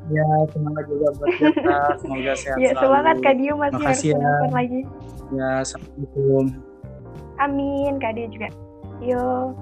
Ya, 0.10 0.28
semangat 0.50 0.84
juga 0.90 1.08
buat 1.14 1.30
Firta. 1.38 1.78
Semoga 2.02 2.34
sehat 2.34 2.58
ya, 2.58 2.74
selalu. 2.74 2.82
semangat 2.82 3.16
Kak 3.22 3.36
Dio 3.38 3.54
masih 3.54 3.78
Makasih 3.78 4.10
harus 4.18 4.26
ya. 4.26 4.50
lagi. 4.50 4.82
Ya, 5.30 5.50
Assalamualaikum. 5.62 6.46
Amin, 7.38 7.94
Kak 8.02 8.12
Dio 8.18 8.28
juga. 8.34 8.50
Yo. 8.98 9.54